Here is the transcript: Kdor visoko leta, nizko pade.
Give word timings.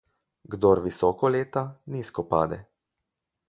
Kdor 0.53 0.79
visoko 0.85 1.31
leta, 1.35 1.65
nizko 1.97 2.25
pade. 2.35 2.61